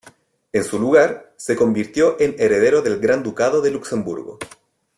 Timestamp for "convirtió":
1.55-2.19